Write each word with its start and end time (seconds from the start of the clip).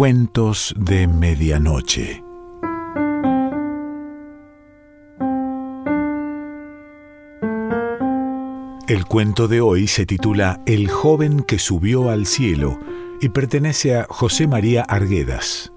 Cuentos 0.00 0.74
de 0.78 1.06
Medianoche. 1.06 2.24
El 8.88 9.04
cuento 9.04 9.46
de 9.46 9.60
hoy 9.60 9.88
se 9.88 10.06
titula 10.06 10.62
El 10.64 10.88
joven 10.88 11.42
que 11.42 11.58
subió 11.58 12.08
al 12.08 12.24
cielo 12.24 12.78
y 13.20 13.28
pertenece 13.28 13.94
a 13.94 14.06
José 14.08 14.46
María 14.46 14.84
Arguedas. 14.84 15.70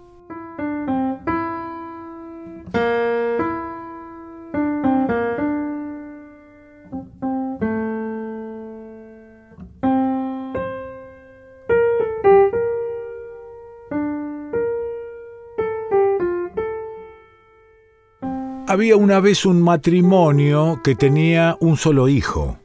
Había 18.73 18.95
una 18.95 19.20
vez 19.20 19.45
un 19.45 19.62
matrimonio 19.62 20.82
que 20.84 20.95
tenía 20.95 21.58
un 21.59 21.77
solo 21.77 22.09
hijo. 22.09 22.58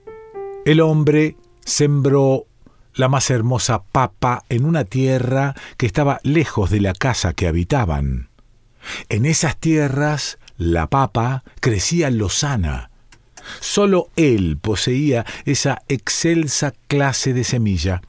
El 0.65 0.81
hombre 0.81 1.37
sembró 1.67 2.47
la 2.95 3.11
más 3.11 3.29
hermosa 3.29 3.83
papa 3.83 4.43
en 4.49 4.65
una 4.65 4.85
tierra 4.85 5.55
que 5.77 5.85
estaba 5.85 6.19
lejos 6.23 6.71
de 6.71 6.81
la 6.81 6.95
casa 6.95 7.35
que 7.35 7.47
habitaban. 7.47 8.31
En 9.11 9.27
esas 9.27 9.59
tierras 9.59 10.39
la 10.57 10.87
papa 10.87 11.45
crecía 11.61 12.09
lozana. 12.09 12.89
Solo 13.61 14.09
él 14.17 14.57
poseía 14.59 15.27
esa 15.45 15.83
excelsa 15.89 16.73
clase 16.87 17.35
de 17.35 17.45
semilla. 17.45 18.01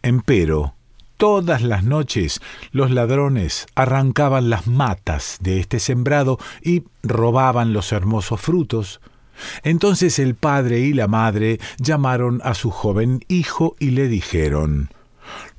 Empero, 0.00 0.74
Todas 1.16 1.62
las 1.62 1.82
noches 1.82 2.40
los 2.72 2.90
ladrones 2.90 3.66
arrancaban 3.74 4.50
las 4.50 4.66
matas 4.66 5.38
de 5.40 5.60
este 5.60 5.80
sembrado 5.80 6.38
y 6.62 6.82
robaban 7.02 7.72
los 7.72 7.92
hermosos 7.92 8.38
frutos. 8.38 9.00
Entonces 9.62 10.18
el 10.18 10.34
padre 10.34 10.80
y 10.80 10.92
la 10.92 11.08
madre 11.08 11.58
llamaron 11.78 12.42
a 12.44 12.52
su 12.52 12.70
joven 12.70 13.24
hijo 13.28 13.76
y 13.78 13.90
le 13.90 14.08
dijeron 14.08 14.90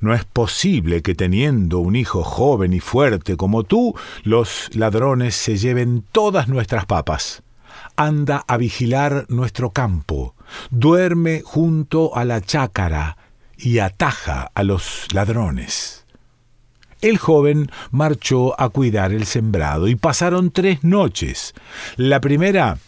No 0.00 0.14
es 0.14 0.24
posible 0.24 1.02
que 1.02 1.16
teniendo 1.16 1.80
un 1.80 1.96
hijo 1.96 2.22
joven 2.22 2.72
y 2.72 2.78
fuerte 2.78 3.36
como 3.36 3.64
tú, 3.64 3.96
los 4.22 4.70
ladrones 4.76 5.34
se 5.34 5.56
lleven 5.56 6.04
todas 6.12 6.46
nuestras 6.46 6.86
papas. 6.86 7.42
Anda 7.96 8.44
a 8.46 8.56
vigilar 8.58 9.26
nuestro 9.28 9.70
campo, 9.70 10.36
duerme 10.70 11.42
junto 11.44 12.16
a 12.16 12.24
la 12.24 12.40
chácara, 12.40 13.16
y 13.58 13.80
ataja 13.80 14.50
a 14.54 14.62
los 14.62 15.08
ladrones. 15.12 16.04
El 17.00 17.18
joven 17.18 17.70
marchó 17.90 18.58
a 18.60 18.70
cuidar 18.70 19.12
el 19.12 19.26
sembrado 19.26 19.88
y 19.88 19.96
pasaron 19.96 20.50
tres 20.50 20.82
noches. 20.82 21.54
La 21.96 22.20
primera, 22.20 22.78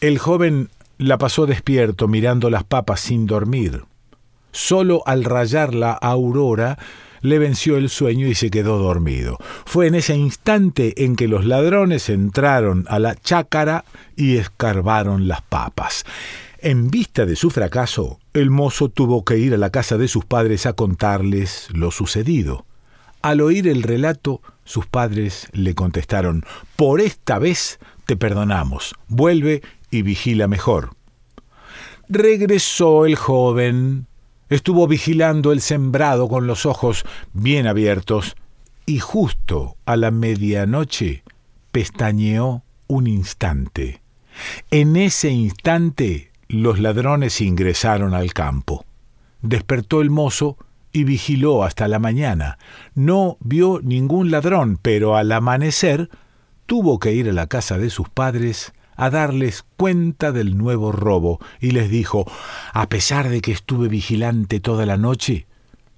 el 0.00 0.18
joven 0.18 0.70
la 0.98 1.18
pasó 1.18 1.46
despierto 1.46 2.08
mirando 2.08 2.50
las 2.50 2.64
papas 2.64 3.00
sin 3.00 3.26
dormir. 3.26 3.84
Solo 4.52 5.02
al 5.06 5.24
rayar 5.24 5.74
la 5.74 5.92
aurora 5.92 6.78
le 7.22 7.38
venció 7.38 7.76
el 7.76 7.90
sueño 7.90 8.26
y 8.26 8.34
se 8.34 8.50
quedó 8.50 8.78
dormido. 8.78 9.38
Fue 9.64 9.86
en 9.86 9.94
ese 9.94 10.16
instante 10.16 11.04
en 11.04 11.16
que 11.16 11.28
los 11.28 11.44
ladrones 11.44 12.08
entraron 12.08 12.86
a 12.88 12.98
la 12.98 13.14
chácara 13.14 13.84
y 14.16 14.36
escarbaron 14.36 15.28
las 15.28 15.42
papas. 15.42 16.04
En 16.58 16.90
vista 16.90 17.26
de 17.26 17.36
su 17.36 17.50
fracaso, 17.50 18.19
el 18.32 18.50
mozo 18.50 18.88
tuvo 18.88 19.24
que 19.24 19.38
ir 19.38 19.54
a 19.54 19.58
la 19.58 19.70
casa 19.70 19.98
de 19.98 20.08
sus 20.08 20.24
padres 20.24 20.66
a 20.66 20.74
contarles 20.74 21.68
lo 21.72 21.90
sucedido. 21.90 22.64
Al 23.22 23.40
oír 23.40 23.68
el 23.68 23.82
relato, 23.82 24.40
sus 24.64 24.86
padres 24.86 25.48
le 25.52 25.74
contestaron 25.74 26.44
Por 26.76 27.00
esta 27.00 27.38
vez 27.38 27.78
te 28.06 28.16
perdonamos, 28.16 28.94
vuelve 29.08 29.62
y 29.90 30.02
vigila 30.02 30.48
mejor. 30.48 30.90
Regresó 32.08 33.04
el 33.04 33.16
joven, 33.16 34.06
estuvo 34.48 34.86
vigilando 34.86 35.52
el 35.52 35.60
sembrado 35.60 36.28
con 36.28 36.46
los 36.46 36.66
ojos 36.66 37.04
bien 37.32 37.66
abiertos, 37.66 38.36
y 38.86 38.98
justo 38.98 39.76
a 39.86 39.96
la 39.96 40.10
medianoche 40.10 41.22
pestañeó 41.72 42.62
un 42.86 43.06
instante. 43.06 44.02
En 44.70 44.96
ese 44.96 45.30
instante 45.30 46.29
los 46.50 46.80
ladrones 46.80 47.40
ingresaron 47.40 48.12
al 48.12 48.32
campo. 48.32 48.84
Despertó 49.40 50.02
el 50.02 50.10
mozo 50.10 50.56
y 50.92 51.04
vigiló 51.04 51.62
hasta 51.62 51.86
la 51.86 52.00
mañana. 52.00 52.58
No 52.94 53.36
vio 53.40 53.80
ningún 53.82 54.30
ladrón, 54.32 54.78
pero 54.82 55.16
al 55.16 55.30
amanecer 55.30 56.10
tuvo 56.66 56.98
que 56.98 57.12
ir 57.12 57.28
a 57.28 57.32
la 57.32 57.46
casa 57.46 57.78
de 57.78 57.88
sus 57.88 58.08
padres 58.08 58.72
a 58.96 59.10
darles 59.10 59.64
cuenta 59.76 60.32
del 60.32 60.58
nuevo 60.58 60.90
robo 60.92 61.38
y 61.60 61.70
les 61.70 61.88
dijo, 61.88 62.30
a 62.72 62.88
pesar 62.88 63.28
de 63.28 63.40
que 63.40 63.52
estuve 63.52 63.88
vigilante 63.88 64.58
toda 64.60 64.86
la 64.86 64.96
noche, 64.96 65.46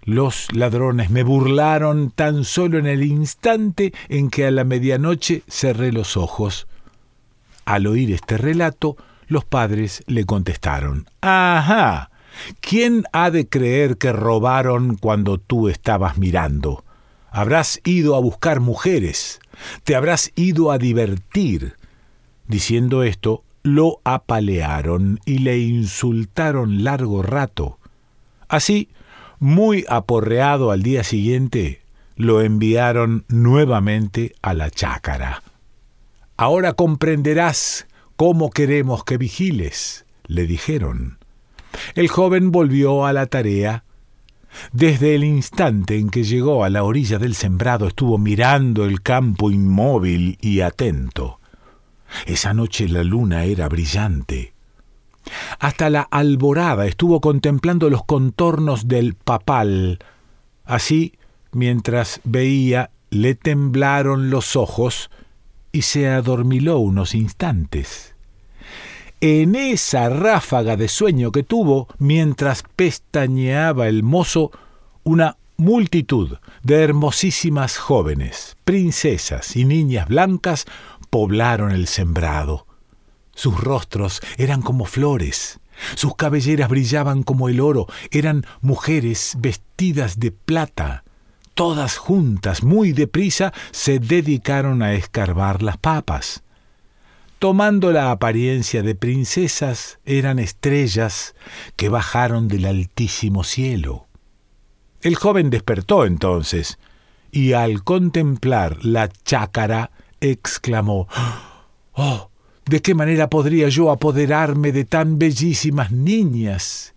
los 0.05 0.49
ladrones 0.53 1.11
me 1.11 1.23
burlaron 1.23 2.11
tan 2.11 2.45
solo 2.45 2.79
en 2.79 2.87
el 2.87 3.03
instante 3.03 3.95
en 4.09 4.29
que 4.31 4.47
a 4.47 4.51
la 4.51 4.65
medianoche 4.65 5.43
cerré 5.49 5.93
los 5.93 6.17
ojos. 6.17 6.67
Al 7.65 7.87
oír 7.87 8.13
este 8.13 8.37
relato, 8.37 8.97
los 9.32 9.44
padres 9.44 10.03
le 10.06 10.25
contestaron, 10.25 11.06
Ajá, 11.20 12.10
¿quién 12.60 13.04
ha 13.12 13.31
de 13.31 13.48
creer 13.48 13.97
que 13.97 14.12
robaron 14.12 14.97
cuando 14.97 15.38
tú 15.38 15.69
estabas 15.69 16.19
mirando? 16.19 16.84
Habrás 17.31 17.81
ido 17.84 18.15
a 18.15 18.21
buscar 18.21 18.60
mujeres, 18.60 19.41
te 19.84 19.97
habrás 19.97 20.31
ido 20.37 20.71
a 20.71 20.78
divertir. 20.78 21.76
Diciendo 22.47 23.03
esto, 23.03 23.42
lo 23.62 24.00
apalearon 24.04 25.21
y 25.25 25.38
le 25.38 25.59
insultaron 25.59 26.84
largo 26.84 27.22
rato. 27.22 27.78
Así, 28.48 28.91
muy 29.38 29.84
aporreado 29.88 30.71
al 30.71 30.82
día 30.82 31.04
siguiente, 31.04 31.82
lo 32.16 32.42
enviaron 32.42 33.25
nuevamente 33.28 34.34
a 34.42 34.53
la 34.54 34.71
chácara. 34.71 35.42
Ahora 36.37 36.75
comprenderás 36.75 37.87
¿Cómo 38.25 38.50
queremos 38.50 39.03
que 39.03 39.19
vigiles? 39.19 40.06
le 40.28 40.47
dijeron. 40.47 41.19
El 41.97 42.06
joven 42.06 42.53
volvió 42.53 43.05
a 43.05 43.12
la 43.12 43.27
tarea. 43.27 43.83
Desde 44.71 45.16
el 45.16 45.25
instante 45.25 45.99
en 45.99 46.09
que 46.09 46.22
llegó 46.22 46.62
a 46.62 46.71
la 46.71 46.84
orilla 46.84 47.19
del 47.19 47.34
sembrado 47.34 47.88
estuvo 47.88 48.19
mirando 48.19 48.84
el 48.84 49.03
campo 49.03 49.50
inmóvil 49.50 50.38
y 50.41 50.60
atento. 50.60 51.41
Esa 52.25 52.55
noche 52.55 52.88
la 52.88 53.03
luna 53.03 53.43
era 53.43 53.69
brillante. 53.69 54.54
Hasta 55.59 55.91
la 55.91 56.03
alborada 56.03 56.87
estuvo 56.87 57.21
contemplando 57.21 57.91
los 57.91 58.04
contornos 58.04 58.87
del 58.87 59.15
papal. 59.15 59.99
Así, 60.65 61.15
mientras 61.50 62.21
veía, 62.22 62.93
le 63.10 63.34
temblaron 63.34 64.31
los 64.31 64.54
ojos 64.54 65.10
y 65.72 65.83
se 65.83 66.06
adormiló 66.06 66.78
unos 66.78 67.16
instantes 67.16 68.12
en 69.22 69.55
esa 69.55 70.09
ráfaga 70.09 70.77
de 70.77 70.88
sueño 70.88 71.31
que 71.31 71.44
tuvo 71.44 71.87
mientras 71.99 72.65
pestañeaba 72.75 73.87
el 73.87 74.03
mozo, 74.03 74.50
una 75.05 75.37
multitud 75.56 76.38
de 76.65 76.83
hermosísimas 76.83 77.78
jóvenes, 77.78 78.56
princesas 78.65 79.55
y 79.55 79.65
niñas 79.65 80.09
blancas 80.09 80.66
poblaron 81.09 81.71
el 81.71 81.87
sembrado. 81.87 82.66
Sus 83.33 83.60
rostros 83.60 84.21
eran 84.38 84.60
como 84.60 84.87
flores, 84.87 85.60
sus 85.94 86.16
cabelleras 86.16 86.69
brillaban 86.69 87.22
como 87.22 87.48
el 87.48 87.60
oro, 87.60 87.86
eran 88.10 88.45
mujeres 88.60 89.36
vestidas 89.39 90.19
de 90.19 90.33
plata. 90.33 91.04
Todas 91.54 91.97
juntas, 91.97 92.65
muy 92.65 92.92
deprisa, 92.92 93.53
se 93.71 94.01
dedicaron 94.01 94.83
a 94.83 94.95
escarbar 94.95 95.63
las 95.63 95.77
papas 95.77 96.42
tomando 97.42 97.91
la 97.91 98.12
apariencia 98.12 98.84
de 98.84 98.94
princesas, 98.94 99.98
eran 100.04 100.39
estrellas 100.39 101.34
que 101.74 101.89
bajaron 101.89 102.47
del 102.47 102.66
altísimo 102.66 103.42
cielo. 103.42 104.06
El 105.00 105.16
joven 105.16 105.50
despertó 105.50 106.06
entonces, 106.06 106.78
y 107.33 107.54
al 107.54 107.83
contemplar 107.83 108.84
la 108.84 109.09
chácara, 109.09 109.91
exclamó 110.21 111.09
Oh, 111.94 112.30
¿de 112.66 112.80
qué 112.80 112.94
manera 112.94 113.28
podría 113.28 113.68
yo 113.68 113.91
apoderarme 113.91 114.71
de 114.71 114.84
tan 114.84 115.18
bellísimas 115.18 115.91
niñas? 115.91 116.95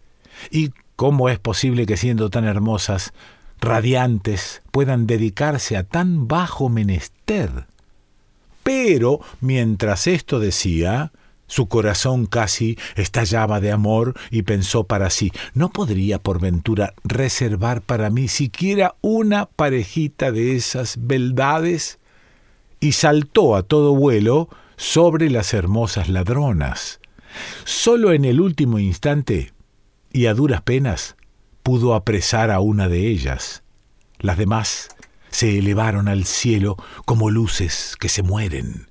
¿Y 0.51 0.73
cómo 0.95 1.29
es 1.29 1.39
posible 1.39 1.87
que 1.87 1.97
siendo 1.97 2.29
tan 2.29 2.45
hermosas, 2.45 3.13
radiantes, 3.59 4.61
puedan 4.69 5.07
dedicarse 5.07 5.75
a 5.75 5.81
tan 5.81 6.27
bajo 6.27 6.69
menester? 6.69 7.65
Pero 8.65 9.19
mientras 9.41 10.07
esto 10.07 10.39
decía, 10.39 11.11
Su 11.45 11.67
corazón 11.67 12.25
casi 12.25 12.79
estallaba 12.95 13.59
de 13.59 13.71
amor 13.71 14.15
y 14.31 14.41
pensó 14.41 14.85
para 14.85 15.11
sí, 15.11 15.31
¿no 15.53 15.69
podría 15.69 16.17
por 16.17 16.41
ventura 16.41 16.95
reservar 17.03 17.81
para 17.81 18.09
mí 18.09 18.27
siquiera 18.27 18.95
una 19.01 19.45
parejita 19.45 20.31
de 20.31 20.55
esas 20.55 20.97
beldades? 20.99 21.99
Y 22.79 22.93
saltó 22.93 23.55
a 23.55 23.61
todo 23.61 23.93
vuelo 23.93 24.49
sobre 24.75 25.29
las 25.29 25.53
hermosas 25.53 26.09
ladronas. 26.09 26.99
Solo 27.65 28.13
en 28.13 28.25
el 28.25 28.41
último 28.41 28.79
instante, 28.79 29.53
y 30.11 30.25
a 30.25 30.33
duras 30.33 30.63
penas, 30.63 31.15
pudo 31.61 31.93
apresar 31.93 32.49
a 32.49 32.59
una 32.59 32.89
de 32.89 33.07
ellas. 33.07 33.61
Las 34.17 34.39
demás 34.39 34.89
se 35.35 35.59
elevaron 35.59 36.07
al 36.07 36.23
cielo 36.23 36.77
como 37.03 37.29
luces 37.29 37.97
que 37.99 38.07
se 38.07 38.23
mueren 38.23 38.87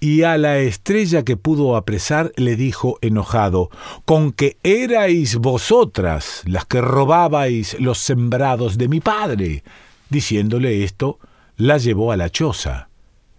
y 0.00 0.22
a 0.22 0.36
la 0.36 0.58
estrella 0.58 1.24
que 1.24 1.36
pudo 1.36 1.76
apresar 1.76 2.32
le 2.36 2.56
dijo 2.56 2.98
enojado, 3.00 3.70
con 4.04 4.32
que 4.32 4.58
erais 4.62 5.36
vosotras 5.36 6.42
las 6.44 6.66
que 6.66 6.80
robabais 6.80 7.78
los 7.80 7.98
sembrados 7.98 8.76
de 8.76 8.88
mi 8.88 9.00
padre. 9.00 9.64
Diciéndole 10.10 10.84
esto, 10.84 11.18
la 11.56 11.78
llevó 11.78 12.12
a 12.12 12.16
la 12.16 12.28
choza, 12.28 12.88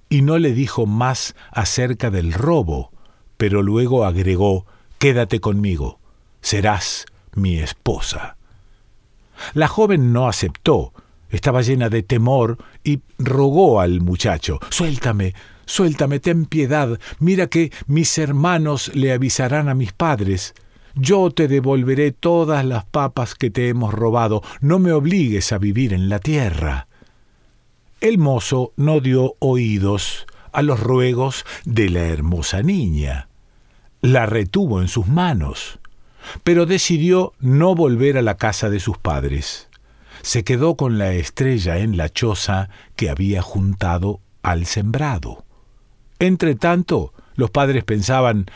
y 0.09 0.23
no 0.23 0.39
le 0.39 0.53
dijo 0.53 0.87
más 0.87 1.35
acerca 1.51 2.09
del 2.09 2.33
robo, 2.33 2.91
pero 3.37 3.61
luego 3.61 4.05
agregó, 4.05 4.65
Quédate 4.97 5.39
conmigo, 5.39 5.99
serás 6.41 7.05
mi 7.35 7.59
esposa. 7.59 8.35
La 9.53 9.67
joven 9.67 10.11
no 10.11 10.27
aceptó, 10.27 10.91
estaba 11.29 11.61
llena 11.61 11.89
de 11.89 12.03
temor 12.03 12.57
y 12.83 13.01
rogó 13.17 13.81
al 13.81 14.01
muchacho, 14.01 14.59
Suéltame, 14.69 15.33
Suéltame, 15.67 16.19
ten 16.21 16.45
piedad, 16.45 16.97
mira 17.19 17.47
que 17.47 17.73
mis 17.87 18.17
hermanos 18.17 18.89
le 18.95 19.11
avisarán 19.11 19.67
a 19.67 19.73
mis 19.73 19.91
padres. 19.91 20.55
Yo 20.95 21.29
te 21.29 21.49
devolveré 21.49 22.13
todas 22.13 22.65
las 22.65 22.85
papas 22.85 23.35
que 23.35 23.51
te 23.51 23.67
hemos 23.67 23.93
robado, 23.93 24.41
no 24.61 24.79
me 24.79 24.93
obligues 24.93 25.51
a 25.51 25.57
vivir 25.57 25.93
en 25.93 26.07
la 26.07 26.19
tierra. 26.19 26.87
El 27.99 28.17
mozo 28.17 28.71
no 28.77 29.01
dio 29.01 29.35
oídos 29.39 30.25
a 30.53 30.61
los 30.61 30.79
ruegos 30.79 31.45
de 31.65 31.89
la 31.89 32.05
hermosa 32.05 32.63
niña. 32.63 33.27
La 34.01 34.25
retuvo 34.25 34.81
en 34.81 34.87
sus 34.87 35.07
manos, 35.07 35.79
pero 36.43 36.65
decidió 36.65 37.33
no 37.39 37.75
volver 37.75 38.17
a 38.17 38.21
la 38.21 38.37
casa 38.37 38.69
de 38.69 38.79
sus 38.79 38.97
padres. 38.97 39.66
Se 40.27 40.43
quedó 40.43 40.75
con 40.75 40.97
la 40.97 41.13
estrella 41.13 41.77
en 41.77 41.95
la 41.95 42.09
choza 42.09 42.67
que 42.97 43.09
había 43.09 43.41
juntado 43.41 44.19
al 44.43 44.65
sembrado. 44.65 45.45
Entre 46.19 46.55
tanto, 46.55 47.13
los 47.35 47.49
padres 47.49 47.85
pensaban, 47.85 48.47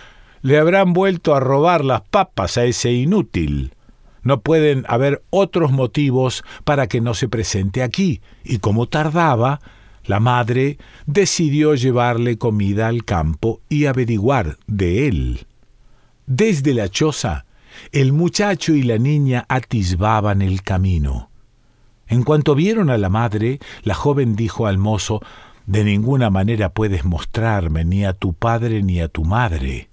le 0.41 0.57
habrán 0.57 0.91
vuelto 0.91 1.33
a 1.33 1.39
robar 1.39 1.85
las 1.85 2.01
papas 2.01 2.57
a 2.57 2.65
ese 2.65 2.91
inútil. 2.91 3.73
No 4.21 4.41
pueden 4.41 4.83
haber 4.89 5.23
otros 5.29 5.71
motivos 5.71 6.44
para 6.65 6.88
que 6.88 7.00
no 7.00 7.13
se 7.13 7.29
presente 7.29 7.83
aquí, 7.83 8.19
y 8.44 8.57
como 8.57 8.89
tardaba, 8.89 9.62
la 10.03 10.19
madre 10.19 10.77
decidió 11.06 11.75
llevarle 11.75 12.38
comida 12.38 12.89
al 12.89 13.06
campo 13.06 13.62
y 13.69 13.85
averiguar 13.85 14.57
de 14.68 15.07
él. 15.07 15.47
Desde 16.25 16.73
la 16.73 16.89
choza, 16.89 17.45
el 17.94 18.12
muchacho 18.12 18.73
y 18.73 18.83
la 18.83 18.97
niña 18.97 19.45
atisbaban 19.47 20.41
el 20.41 20.63
camino. 20.63 21.31
En 22.12 22.24
cuanto 22.24 22.56
vieron 22.56 22.90
a 22.90 22.98
la 22.98 23.08
madre, 23.08 23.60
la 23.84 23.94
joven 23.94 24.36
dijo 24.36 24.68
al 24.68 24.78
mozo 24.78 25.22
de 25.66 25.86
ninguna 25.86 26.30
manera 26.30 26.68
puedes 26.68 27.06
mostrarme 27.06 27.86
ni 27.86 28.04
a 28.04 28.12
tu 28.12 28.34
padre 28.34 28.84
ni 28.84 29.00
a 29.00 29.08
tu 29.08 29.24
madre. 29.24 29.88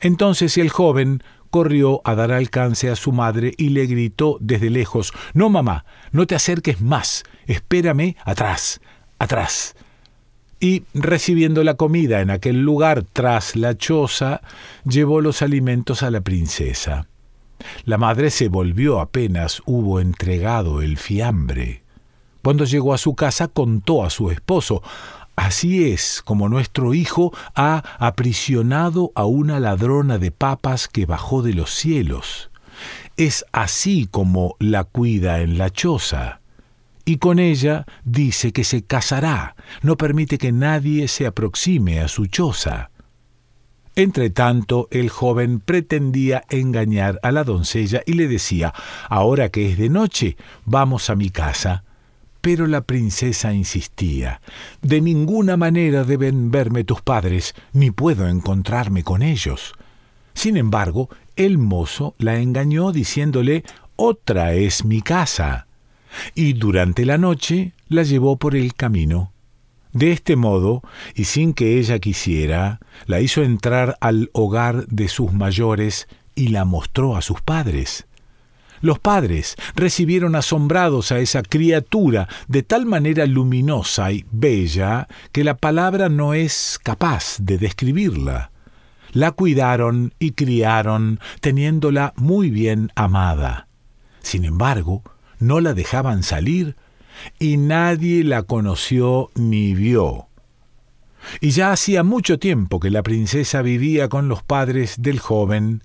Entonces 0.00 0.56
el 0.56 0.70
joven 0.70 1.22
corrió 1.50 2.00
a 2.04 2.14
dar 2.14 2.32
alcance 2.32 2.88
a 2.88 2.96
su 2.96 3.12
madre 3.12 3.52
y 3.58 3.68
le 3.68 3.84
gritó 3.84 4.38
desde 4.40 4.70
lejos 4.70 5.12
No, 5.34 5.50
mamá, 5.50 5.84
no 6.12 6.26
te 6.26 6.34
acerques 6.34 6.80
más, 6.80 7.24
espérame 7.46 8.16
atrás, 8.24 8.80
atrás. 9.18 9.76
Y 10.60 10.84
recibiendo 10.94 11.62
la 11.62 11.74
comida 11.74 12.22
en 12.22 12.30
aquel 12.30 12.62
lugar 12.62 13.04
tras 13.12 13.54
la 13.54 13.76
choza, 13.76 14.40
llevó 14.88 15.20
los 15.20 15.42
alimentos 15.42 16.02
a 16.02 16.10
la 16.10 16.22
princesa. 16.22 17.06
La 17.84 17.98
madre 17.98 18.30
se 18.30 18.48
volvió 18.48 19.00
apenas 19.00 19.62
hubo 19.66 20.00
entregado 20.00 20.82
el 20.82 20.96
fiambre. 20.96 21.82
Cuando 22.42 22.64
llegó 22.64 22.92
a 22.94 22.98
su 22.98 23.14
casa 23.14 23.48
contó 23.48 24.04
a 24.04 24.10
su 24.10 24.30
esposo, 24.30 24.82
Así 25.36 25.90
es 25.90 26.22
como 26.24 26.48
nuestro 26.48 26.94
hijo 26.94 27.32
ha 27.56 27.82
aprisionado 27.98 29.10
a 29.14 29.24
una 29.24 29.58
ladrona 29.58 30.18
de 30.18 30.30
papas 30.30 30.86
que 30.86 31.06
bajó 31.06 31.42
de 31.42 31.54
los 31.54 31.74
cielos. 31.74 32.50
Es 33.16 33.44
así 33.52 34.06
como 34.08 34.56
la 34.60 34.84
cuida 34.84 35.40
en 35.40 35.58
la 35.58 35.70
choza. 35.70 36.40
Y 37.04 37.18
con 37.18 37.38
ella 37.38 37.84
dice 38.04 38.52
que 38.52 38.64
se 38.64 38.84
casará, 38.84 39.56
no 39.82 39.96
permite 39.96 40.38
que 40.38 40.52
nadie 40.52 41.08
se 41.08 41.26
aproxime 41.26 42.00
a 42.00 42.08
su 42.08 42.26
choza. 42.26 42.90
Entre 43.96 44.30
tanto, 44.30 44.88
el 44.90 45.08
joven 45.08 45.60
pretendía 45.60 46.44
engañar 46.48 47.20
a 47.22 47.30
la 47.30 47.44
doncella 47.44 48.02
y 48.06 48.14
le 48.14 48.26
decía, 48.26 48.74
Ahora 49.08 49.50
que 49.50 49.70
es 49.70 49.78
de 49.78 49.88
noche, 49.88 50.36
vamos 50.64 51.10
a 51.10 51.14
mi 51.14 51.30
casa. 51.30 51.84
Pero 52.40 52.66
la 52.66 52.82
princesa 52.82 53.54
insistía. 53.54 54.40
De 54.82 55.00
ninguna 55.00 55.56
manera 55.56 56.04
deben 56.04 56.50
verme 56.50 56.84
tus 56.84 57.02
padres, 57.02 57.54
ni 57.72 57.90
puedo 57.90 58.26
encontrarme 58.26 59.04
con 59.04 59.22
ellos. 59.22 59.74
Sin 60.34 60.56
embargo, 60.56 61.08
el 61.36 61.58
mozo 61.58 62.14
la 62.18 62.38
engañó 62.38 62.90
diciéndole 62.90 63.64
Otra 63.96 64.54
es 64.54 64.84
mi 64.84 65.02
casa. 65.02 65.68
Y 66.34 66.54
durante 66.54 67.04
la 67.04 67.16
noche 67.16 67.72
la 67.88 68.02
llevó 68.02 68.36
por 68.36 68.56
el 68.56 68.74
camino. 68.74 69.33
De 69.94 70.10
este 70.10 70.34
modo, 70.34 70.82
y 71.14 71.24
sin 71.24 71.54
que 71.54 71.78
ella 71.78 72.00
quisiera, 72.00 72.80
la 73.06 73.20
hizo 73.20 73.42
entrar 73.42 73.96
al 74.00 74.28
hogar 74.32 74.88
de 74.88 75.06
sus 75.06 75.32
mayores 75.32 76.08
y 76.34 76.48
la 76.48 76.64
mostró 76.64 77.16
a 77.16 77.22
sus 77.22 77.40
padres. 77.40 78.06
Los 78.80 78.98
padres 78.98 79.54
recibieron 79.76 80.34
asombrados 80.34 81.12
a 81.12 81.20
esa 81.20 81.42
criatura 81.42 82.28
de 82.48 82.64
tal 82.64 82.86
manera 82.86 83.24
luminosa 83.24 84.10
y 84.10 84.26
bella 84.32 85.06
que 85.30 85.44
la 85.44 85.54
palabra 85.56 86.08
no 86.08 86.34
es 86.34 86.80
capaz 86.82 87.36
de 87.38 87.56
describirla. 87.56 88.50
La 89.12 89.30
cuidaron 89.30 90.12
y 90.18 90.32
criaron, 90.32 91.20
teniéndola 91.40 92.14
muy 92.16 92.50
bien 92.50 92.90
amada. 92.96 93.68
Sin 94.20 94.44
embargo, 94.44 95.04
no 95.38 95.60
la 95.60 95.72
dejaban 95.72 96.24
salir 96.24 96.76
y 97.38 97.56
nadie 97.56 98.24
la 98.24 98.42
conoció 98.42 99.30
ni 99.34 99.74
vio. 99.74 100.28
Y 101.40 101.50
ya 101.50 101.72
hacía 101.72 102.02
mucho 102.02 102.38
tiempo 102.38 102.80
que 102.80 102.90
la 102.90 103.02
princesa 103.02 103.62
vivía 103.62 104.08
con 104.08 104.28
los 104.28 104.42
padres 104.42 104.96
del 104.98 105.18
joven, 105.18 105.82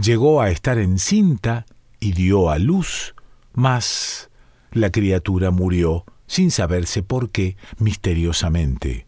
llegó 0.00 0.40
a 0.40 0.50
estar 0.50 0.78
encinta 0.78 1.66
y 1.98 2.12
dio 2.12 2.50
a 2.50 2.58
luz, 2.58 3.14
mas 3.52 4.30
la 4.72 4.90
criatura 4.90 5.50
murió 5.50 6.04
sin 6.26 6.50
saberse 6.50 7.02
por 7.02 7.30
qué 7.30 7.56
misteriosamente. 7.78 9.06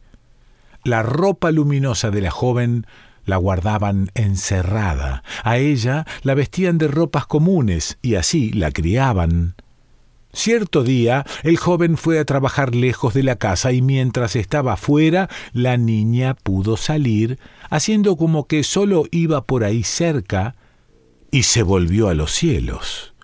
La 0.85 1.02
ropa 1.02 1.52
luminosa 1.52 2.11
de 2.11 2.21
la 2.21 2.31
joven 2.31 2.87
la 3.25 3.37
guardaban 3.37 4.11
encerrada, 4.14 5.23
a 5.45 5.59
ella 5.59 6.04
la 6.23 6.35
vestían 6.35 6.78
de 6.78 6.88
ropas 6.88 7.26
comunes 7.26 7.99
y 8.02 8.16
así 8.16 8.50
la 8.50 8.73
criaban. 8.73 9.54
Cierto 10.35 10.83
día 10.83 11.27
el 11.43 11.59
joven 11.59 11.97
fue 11.97 12.19
a 12.19 12.25
trabajar 12.25 12.75
lejos 12.75 13.12
de 13.12 13.23
la 13.23 13.37
casa 13.37 13.73
y 13.73 13.83
mientras 13.83 14.35
estaba 14.35 14.77
fuera 14.77 15.29
la 15.53 15.77
niña 15.77 16.35
pudo 16.35 16.77
salir, 16.77 17.39
haciendo 17.69 18.17
como 18.17 18.47
que 18.47 18.65
solo 18.65 19.05
iba 19.11 19.45
por 19.45 19.62
ahí 19.62 19.83
cerca, 19.83 20.55
y 21.31 21.45
se 21.45 21.62
volvió 21.62 22.09
a 22.09 22.15
los 22.15 22.33
cielos. 22.33 23.15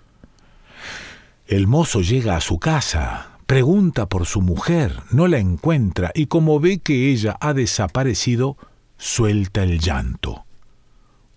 El 1.47 1.67
mozo 1.67 2.01
llega 2.01 2.35
a 2.35 2.41
su 2.41 2.59
casa, 2.59 3.39
pregunta 3.47 4.07
por 4.07 4.27
su 4.27 4.41
mujer, 4.41 4.99
no 5.11 5.27
la 5.27 5.39
encuentra 5.39 6.11
y 6.13 6.27
como 6.27 6.59
ve 6.59 6.77
que 6.77 7.11
ella 7.11 7.37
ha 7.39 7.53
desaparecido, 7.55 8.55
suelta 8.97 9.63
el 9.63 9.79
llanto. 9.79 10.45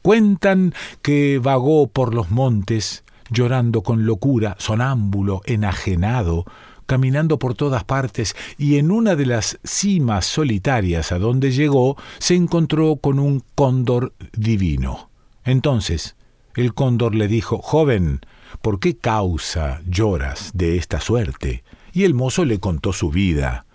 Cuentan 0.03 0.75
que 1.01 1.41
vagó 1.43 1.87
por 1.87 2.13
los 2.13 2.31
montes, 2.31 3.05
llorando 3.33 3.83
con 3.83 4.07
locura, 4.07 4.57
sonámbulo, 4.59 5.41
enajenado, 5.45 6.45
caminando 6.87 7.39
por 7.39 7.55
todas 7.55 7.85
partes, 7.85 8.37
y 8.59 8.77
en 8.77 8.91
una 8.91 9.17
de 9.17 9.27
las 9.27 9.59
cimas 9.65 10.27
solitarias 10.27 11.13
a 11.13 11.19
donde 11.19 11.51
llegó 11.51 11.97
se 12.19 12.35
encontró 12.35 12.97
con 12.97 13.19
un 13.19 13.43
cóndor 13.55 14.13
divino. 14.33 15.11
Entonces 15.45 16.17
el 16.55 16.75
cóndor 16.75 17.15
le 17.15 17.29
dijo, 17.29 17.59
Joven, 17.59 18.21
¿por 18.61 18.79
qué 18.79 18.97
causa 18.97 19.81
lloras 19.87 20.51
de 20.55 20.77
esta 20.77 21.01
suerte? 21.01 21.65
Y 21.93 22.05
el 22.05 22.15
mozo 22.15 22.45
le 22.45 22.61
contó 22.61 22.93
su 22.93 23.11
vida. 23.11 23.67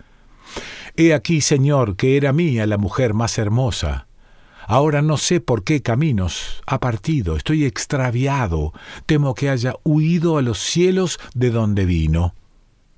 He 0.96 1.14
aquí, 1.14 1.40
señor, 1.40 1.96
que 1.96 2.16
era 2.16 2.32
mía 2.32 2.66
la 2.66 2.78
mujer 2.78 3.14
más 3.14 3.38
hermosa. 3.38 4.07
Ahora 4.70 5.00
no 5.00 5.16
sé 5.16 5.40
por 5.40 5.64
qué 5.64 5.80
caminos 5.80 6.62
ha 6.66 6.78
partido, 6.78 7.36
estoy 7.36 7.64
extraviado, 7.64 8.74
temo 9.06 9.34
que 9.34 9.48
haya 9.48 9.76
huido 9.82 10.36
a 10.36 10.42
los 10.42 10.58
cielos 10.58 11.18
de 11.34 11.50
donde 11.50 11.86
vino. 11.86 12.34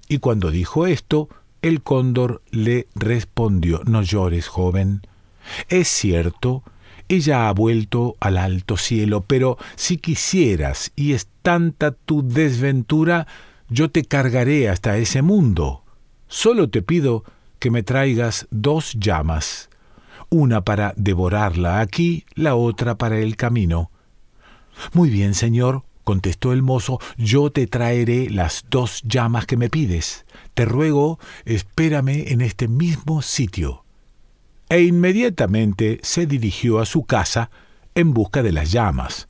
Y 0.08 0.18
cuando 0.18 0.50
dijo 0.50 0.88
esto, 0.88 1.28
el 1.62 1.80
cóndor 1.80 2.42
le 2.50 2.88
respondió, 2.96 3.82
No 3.86 4.02
llores, 4.02 4.48
joven. 4.48 5.02
Es 5.68 5.86
cierto, 5.86 6.64
ella 7.08 7.48
ha 7.48 7.52
vuelto 7.52 8.16
al 8.18 8.36
alto 8.36 8.76
cielo, 8.76 9.20
pero 9.20 9.56
si 9.76 9.96
quisieras 9.96 10.90
y 10.96 11.12
es 11.12 11.28
tanta 11.42 11.92
tu 11.92 12.26
desventura, 12.26 13.28
yo 13.68 13.92
te 13.92 14.02
cargaré 14.04 14.68
hasta 14.68 14.98
ese 14.98 15.22
mundo. 15.22 15.84
Solo 16.26 16.68
te 16.68 16.82
pido 16.82 17.22
que 17.60 17.70
me 17.70 17.84
traigas 17.84 18.48
dos 18.50 18.94
llamas, 18.98 19.69
una 20.30 20.62
para 20.62 20.94
devorarla 20.96 21.80
aquí, 21.80 22.24
la 22.34 22.54
otra 22.54 22.96
para 22.96 23.18
el 23.18 23.36
camino. 23.36 23.90
Muy 24.92 25.10
bien, 25.10 25.34
señor, 25.34 25.82
contestó 26.04 26.52
el 26.52 26.62
mozo, 26.62 26.98
yo 27.18 27.50
te 27.50 27.66
traeré 27.66 28.30
las 28.30 28.64
dos 28.70 29.02
llamas 29.02 29.46
que 29.46 29.56
me 29.56 29.68
pides. 29.68 30.24
Te 30.54 30.64
ruego, 30.64 31.18
espérame 31.44 32.32
en 32.32 32.40
este 32.40 32.68
mismo 32.68 33.22
sitio. 33.22 33.84
E 34.68 34.82
inmediatamente 34.82 35.98
se 36.02 36.26
dirigió 36.26 36.78
a 36.78 36.86
su 36.86 37.04
casa 37.04 37.50
en 37.94 38.14
busca 38.14 38.42
de 38.42 38.52
las 38.52 38.70
llamas. 38.70 39.28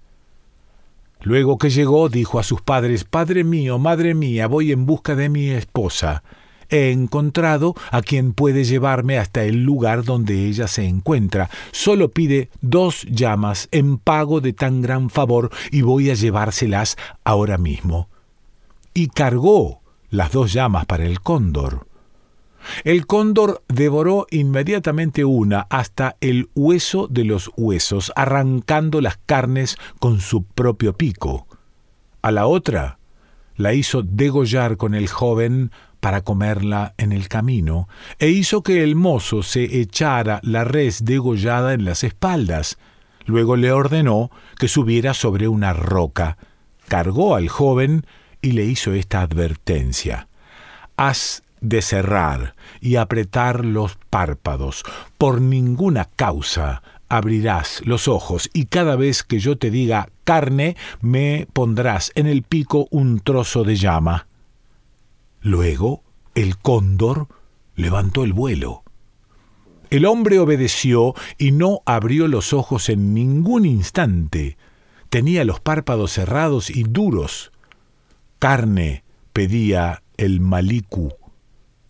Luego 1.22 1.58
que 1.58 1.70
llegó, 1.70 2.08
dijo 2.08 2.38
a 2.38 2.42
sus 2.42 2.62
padres, 2.62 3.04
Padre 3.04 3.44
mío, 3.44 3.78
madre 3.78 4.14
mía, 4.14 4.46
voy 4.46 4.72
en 4.72 4.86
busca 4.86 5.14
de 5.14 5.28
mi 5.28 5.50
esposa. 5.50 6.22
He 6.70 6.92
encontrado 6.92 7.74
a 7.90 8.00
quien 8.00 8.32
puede 8.32 8.64
llevarme 8.64 9.18
hasta 9.18 9.44
el 9.44 9.64
lugar 9.64 10.04
donde 10.04 10.46
ella 10.46 10.68
se 10.68 10.84
encuentra. 10.86 11.50
Solo 11.72 12.10
pide 12.10 12.48
dos 12.60 13.04
llamas 13.10 13.68
en 13.72 13.98
pago 13.98 14.40
de 14.40 14.52
tan 14.52 14.80
gran 14.80 15.10
favor 15.10 15.50
y 15.70 15.82
voy 15.82 16.10
a 16.10 16.14
llevárselas 16.14 16.96
ahora 17.24 17.58
mismo. 17.58 18.08
Y 18.94 19.08
cargó 19.08 19.82
las 20.10 20.32
dos 20.32 20.52
llamas 20.52 20.86
para 20.86 21.04
el 21.04 21.20
cóndor. 21.20 21.86
El 22.84 23.06
cóndor 23.06 23.62
devoró 23.68 24.26
inmediatamente 24.30 25.24
una 25.24 25.66
hasta 25.70 26.16
el 26.20 26.50
hueso 26.54 27.08
de 27.08 27.24
los 27.24 27.50
huesos, 27.56 28.12
arrancando 28.16 29.00
las 29.00 29.18
carnes 29.26 29.76
con 29.98 30.20
su 30.20 30.44
propio 30.44 30.96
pico. 30.96 31.46
A 32.22 32.30
la 32.30 32.46
otra 32.46 32.98
la 33.56 33.72
hizo 33.74 34.02
degollar 34.02 34.76
con 34.76 34.94
el 34.94 35.08
joven 35.08 35.70
para 36.00 36.22
comerla 36.22 36.94
en 36.98 37.12
el 37.12 37.28
camino, 37.28 37.88
e 38.18 38.28
hizo 38.28 38.62
que 38.62 38.82
el 38.82 38.96
mozo 38.96 39.42
se 39.42 39.80
echara 39.80 40.40
la 40.42 40.64
res 40.64 41.04
degollada 41.04 41.74
en 41.74 41.84
las 41.84 42.02
espaldas. 42.04 42.78
Luego 43.26 43.56
le 43.56 43.70
ordenó 43.70 44.30
que 44.58 44.68
subiera 44.68 45.14
sobre 45.14 45.46
una 45.46 45.72
roca, 45.72 46.38
cargó 46.88 47.36
al 47.36 47.48
joven 47.48 48.06
y 48.42 48.52
le 48.52 48.64
hizo 48.64 48.92
esta 48.92 49.20
advertencia. 49.20 50.28
Haz 50.96 51.42
de 51.60 51.82
cerrar 51.82 52.54
y 52.80 52.96
apretar 52.96 53.64
los 53.64 53.98
párpados. 54.08 54.82
Por 55.18 55.40
ninguna 55.40 56.06
causa 56.16 56.82
abrirás 57.08 57.82
los 57.84 58.08
ojos 58.08 58.48
y 58.52 58.66
cada 58.66 58.96
vez 58.96 59.22
que 59.22 59.40
yo 59.40 59.58
te 59.58 59.70
diga 59.70 60.08
carne, 60.24 60.76
me 61.00 61.46
pondrás 61.52 62.12
en 62.14 62.26
el 62.26 62.42
pico 62.42 62.86
un 62.90 63.20
trozo 63.20 63.64
de 63.64 63.76
llama. 63.76 64.26
Luego 65.40 66.02
el 66.34 66.58
cóndor 66.58 67.28
levantó 67.74 68.24
el 68.24 68.32
vuelo. 68.32 68.82
El 69.90 70.06
hombre 70.06 70.38
obedeció 70.38 71.14
y 71.38 71.52
no 71.52 71.80
abrió 71.84 72.28
los 72.28 72.52
ojos 72.52 72.88
en 72.88 73.14
ningún 73.14 73.66
instante. 73.66 74.56
Tenía 75.08 75.44
los 75.44 75.60
párpados 75.60 76.12
cerrados 76.12 76.70
y 76.70 76.84
duros. 76.84 77.50
Carne 78.38 79.02
pedía 79.32 80.02
el 80.16 80.40
malicu. 80.40 81.12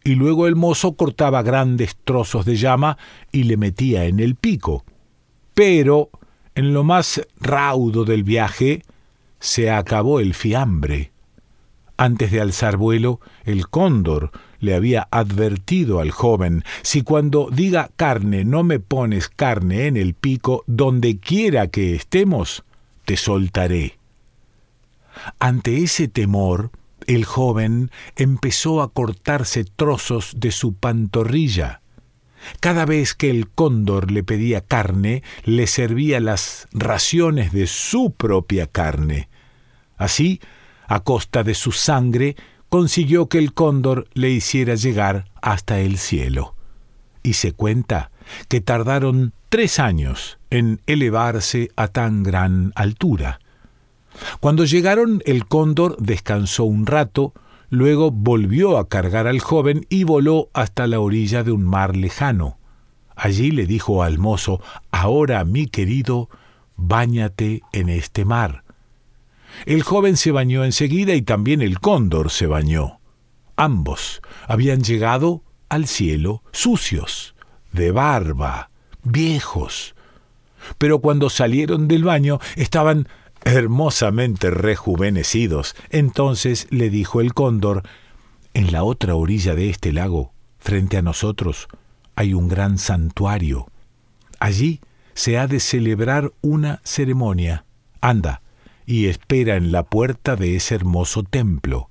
Y 0.02 0.14
luego 0.14 0.47
el 0.47 0.57
mozo 0.57 0.92
cortaba 0.92 1.42
grandes 1.42 1.97
trozos 2.04 2.47
de 2.47 2.57
llama 2.57 2.97
y 3.33 3.42
le 3.42 3.59
metía 3.59 4.07
en 4.07 4.19
el 4.19 4.35
pico. 4.35 4.85
Pero, 5.52 6.09
en 6.54 6.73
lo 6.73 6.85
más 6.85 7.21
raudo 7.38 8.04
del 8.04 8.25
viaje, 8.25 8.83
se 9.40 9.71
acabó 9.71 10.21
el 10.21 10.33
fiambre. 10.33 11.12
Antes 12.00 12.30
de 12.30 12.40
alzar 12.40 12.78
vuelo, 12.78 13.21
el 13.45 13.69
cóndor 13.69 14.30
le 14.59 14.75
había 14.75 15.07
advertido 15.11 16.00
al 16.00 16.12
joven, 16.12 16.64
si 16.80 17.02
cuando 17.02 17.50
diga 17.52 17.90
carne 17.95 18.47
no 18.47 18.62
me 18.62 18.80
pones 18.80 19.28
carne 19.28 19.87
en 19.87 19.99
el 19.99 20.14
pico, 20.14 20.64
donde 20.66 21.19
quiera 21.19 21.66
que 21.66 21.95
estemos, 21.95 22.64
te 23.04 23.19
soltaré. 23.19 23.99
Ante 25.40 25.76
ese 25.83 26.09
temor, 26.09 26.71
el 27.07 27.26
joven 27.26 27.90
empezó 28.16 28.80
a 28.80 28.90
cortarse 28.95 29.64
trozos 29.64 30.33
de 30.38 30.52
su 30.52 30.73
pantorrilla. 30.73 31.83
Cada 32.61 32.87
vez 32.87 33.12
que 33.12 33.28
el 33.28 33.50
cóndor 33.50 34.11
le 34.11 34.25
pedía 34.25 34.62
carne, 34.62 35.23
le 35.45 35.66
servía 35.66 36.19
las 36.19 36.66
raciones 36.73 37.52
de 37.52 37.66
su 37.66 38.12
propia 38.12 38.66
carne. 38.66 39.28
Así, 39.99 40.40
a 40.90 40.99
costa 40.99 41.44
de 41.44 41.54
su 41.54 41.70
sangre, 41.70 42.35
consiguió 42.68 43.28
que 43.28 43.38
el 43.38 43.54
cóndor 43.54 44.09
le 44.12 44.30
hiciera 44.30 44.75
llegar 44.75 45.26
hasta 45.40 45.78
el 45.78 45.99
cielo. 45.99 46.56
Y 47.23 47.35
se 47.35 47.52
cuenta 47.52 48.11
que 48.49 48.61
tardaron 48.61 49.32
tres 49.50 49.78
años 49.78 50.40
en 50.50 50.80
elevarse 50.87 51.70
a 51.76 51.87
tan 51.87 52.25
gran 52.25 52.73
altura. 52.75 53.38
Cuando 54.40 54.64
llegaron, 54.64 55.23
el 55.26 55.47
cóndor 55.47 55.97
descansó 56.00 56.64
un 56.64 56.87
rato, 56.87 57.35
luego 57.68 58.11
volvió 58.11 58.76
a 58.76 58.88
cargar 58.88 59.28
al 59.28 59.38
joven 59.38 59.87
y 59.90 60.02
voló 60.02 60.49
hasta 60.54 60.88
la 60.88 60.99
orilla 60.99 61.44
de 61.44 61.52
un 61.52 61.62
mar 61.62 61.97
lejano. 61.97 62.59
Allí 63.14 63.52
le 63.52 63.66
dijo 63.66 64.02
al 64.02 64.18
mozo, 64.18 64.61
Ahora, 64.90 65.44
mi 65.44 65.68
querido, 65.68 66.28
báñate 66.75 67.62
en 67.73 67.90
este 67.90 68.25
mar. 68.25 68.64
El 69.66 69.83
joven 69.83 70.16
se 70.16 70.30
bañó 70.30 70.64
enseguida 70.64 71.14
y 71.14 71.23
también 71.23 71.62
el 71.62 71.80
cóndor 71.80 72.30
se 72.30 72.47
bañó. 72.47 73.00
Ambos 73.57 74.23
habían 74.47 74.83
llegado 74.83 75.42
al 75.69 75.87
cielo 75.87 76.42
sucios, 76.52 77.35
de 77.73 77.92
barba, 77.92 78.71
viejos. 79.02 79.95
Pero 80.78 81.00
cuando 81.00 81.30
salieron 81.30 81.88
del 81.88 82.04
baño 82.04 82.38
estaban 82.57 83.09
hermosamente 83.45 84.50
rejuvenecidos. 84.50 85.75
Entonces 85.90 86.66
le 86.71 86.90
dijo 86.90 87.21
el 87.21 87.35
cóndor, 87.35 87.83
En 88.52 88.73
la 88.73 88.83
otra 88.83 89.14
orilla 89.14 89.54
de 89.54 89.71
este 89.71 89.92
lago, 89.92 90.33
frente 90.59 90.97
a 90.97 91.02
nosotros, 91.02 91.69
hay 92.16 92.35
un 92.35 92.49
gran 92.49 92.78
santuario. 92.78 93.69
Allí 94.38 94.80
se 95.14 95.38
ha 95.38 95.47
de 95.47 95.61
celebrar 95.61 96.33
una 96.40 96.80
ceremonia. 96.85 97.64
Anda, 98.00 98.42
y 98.90 99.06
espera 99.06 99.54
en 99.54 99.70
la 99.70 99.85
puerta 99.85 100.35
de 100.35 100.56
ese 100.56 100.75
hermoso 100.75 101.23
templo. 101.23 101.88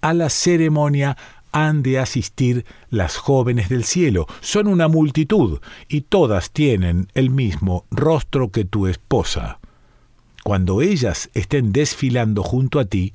A 0.00 0.14
la 0.14 0.30
ceremonia 0.30 1.18
han 1.52 1.82
de 1.82 1.98
asistir 1.98 2.64
las 2.88 3.18
jóvenes 3.18 3.68
del 3.68 3.84
cielo. 3.84 4.26
Son 4.40 4.66
una 4.66 4.88
multitud 4.88 5.60
y 5.86 6.00
todas 6.00 6.50
tienen 6.50 7.08
el 7.12 7.28
mismo 7.28 7.84
rostro 7.90 8.50
que 8.50 8.64
tu 8.64 8.86
esposa. 8.86 9.58
Cuando 10.42 10.80
ellas 10.80 11.28
estén 11.34 11.72
desfilando 11.72 12.42
junto 12.42 12.80
a 12.80 12.86
ti, 12.86 13.12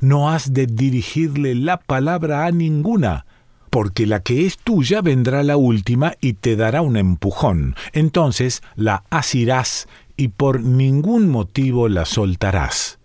no 0.00 0.28
has 0.28 0.52
de 0.52 0.66
dirigirle 0.66 1.54
la 1.54 1.76
palabra 1.76 2.46
a 2.46 2.50
ninguna, 2.50 3.26
porque 3.70 4.06
la 4.06 4.24
que 4.24 4.44
es 4.44 4.58
tuya 4.58 5.02
vendrá 5.02 5.44
la 5.44 5.56
última 5.56 6.14
y 6.20 6.32
te 6.32 6.56
dará 6.56 6.82
un 6.82 6.96
empujón. 6.96 7.76
Entonces 7.92 8.64
la 8.74 9.04
asirás 9.08 9.86
y 10.16 10.28
por 10.28 10.60
ningún 10.60 11.28
motivo 11.28 11.88
la 11.88 12.04
soltarás. 12.04 12.98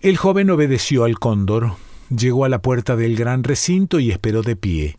El 0.00 0.16
joven 0.16 0.50
obedeció 0.50 1.04
al 1.04 1.18
cóndor, 1.18 1.74
llegó 2.08 2.44
a 2.44 2.48
la 2.48 2.62
puerta 2.62 2.96
del 2.96 3.16
gran 3.16 3.44
recinto 3.44 4.00
y 4.00 4.10
esperó 4.10 4.42
de 4.42 4.56
pie. 4.56 4.98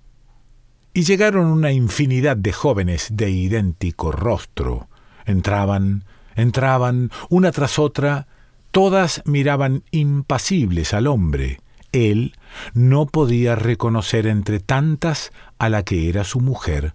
Y 0.93 1.03
llegaron 1.03 1.47
una 1.47 1.71
infinidad 1.71 2.37
de 2.37 2.53
jóvenes 2.53 3.07
de 3.11 3.29
idéntico 3.29 4.11
rostro. 4.11 4.87
Entraban, 5.25 6.03
entraban, 6.35 7.11
una 7.29 7.51
tras 7.51 7.79
otra, 7.79 8.27
todas 8.71 9.21
miraban 9.25 9.83
impasibles 9.91 10.93
al 10.93 11.07
hombre. 11.07 11.61
Él 11.91 12.35
no 12.73 13.05
podía 13.05 13.55
reconocer 13.55 14.27
entre 14.27 14.59
tantas 14.59 15.31
a 15.59 15.69
la 15.69 15.83
que 15.83 16.09
era 16.09 16.23
su 16.23 16.39
mujer, 16.39 16.93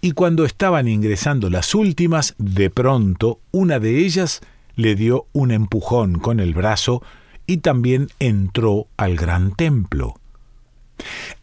y 0.00 0.12
cuando 0.12 0.44
estaban 0.44 0.88
ingresando 0.88 1.50
las 1.50 1.74
últimas, 1.74 2.34
de 2.38 2.70
pronto 2.70 3.40
una 3.50 3.78
de 3.78 3.98
ellas 3.98 4.40
le 4.74 4.94
dio 4.94 5.26
un 5.32 5.50
empujón 5.50 6.18
con 6.18 6.40
el 6.40 6.54
brazo 6.54 7.02
y 7.46 7.58
también 7.58 8.08
entró 8.18 8.86
al 8.96 9.16
gran 9.16 9.54
templo. 9.54 10.14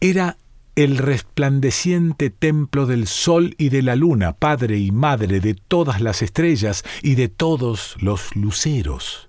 Era 0.00 0.36
el 0.74 0.96
resplandeciente 0.96 2.30
templo 2.30 2.86
del 2.86 3.06
sol 3.06 3.54
y 3.58 3.68
de 3.68 3.82
la 3.82 3.96
luna, 3.96 4.32
padre 4.32 4.78
y 4.78 4.92
madre 4.92 5.40
de 5.40 5.54
todas 5.54 6.00
las 6.00 6.22
estrellas 6.22 6.84
y 7.02 7.16
de 7.16 7.28
todos 7.28 7.96
los 8.00 8.34
luceros. 8.36 9.28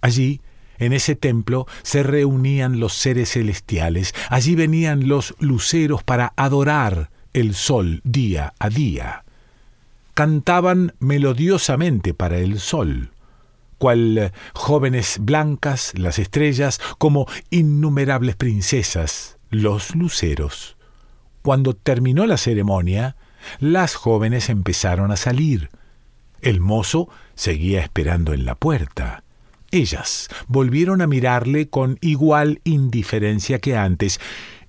Allí, 0.00 0.40
en 0.78 0.92
ese 0.92 1.14
templo, 1.14 1.66
se 1.82 2.02
reunían 2.02 2.80
los 2.80 2.92
seres 2.92 3.32
celestiales, 3.32 4.14
allí 4.30 4.56
venían 4.56 5.08
los 5.08 5.34
luceros 5.38 6.02
para 6.02 6.32
adorar 6.36 7.10
el 7.34 7.54
sol 7.54 8.00
día 8.04 8.54
a 8.58 8.70
día. 8.70 9.24
Cantaban 10.14 10.94
melodiosamente 10.98 12.14
para 12.14 12.38
el 12.38 12.58
sol 12.58 13.10
cual 13.84 14.32
jóvenes 14.54 15.18
blancas 15.20 15.92
las 15.94 16.18
estrellas, 16.18 16.80
como 16.96 17.26
innumerables 17.50 18.34
princesas 18.34 19.36
los 19.50 19.94
luceros. 19.94 20.78
Cuando 21.42 21.74
terminó 21.74 22.24
la 22.24 22.38
ceremonia, 22.38 23.16
las 23.60 23.94
jóvenes 23.94 24.48
empezaron 24.48 25.10
a 25.10 25.16
salir. 25.16 25.68
El 26.40 26.60
mozo 26.60 27.10
seguía 27.34 27.82
esperando 27.82 28.32
en 28.32 28.46
la 28.46 28.54
puerta. 28.54 29.22
Ellas 29.70 30.28
volvieron 30.46 31.02
a 31.02 31.06
mirarle 31.06 31.68
con 31.68 31.98
igual 32.00 32.60
indiferencia 32.64 33.58
que 33.58 33.76
antes, 33.76 34.18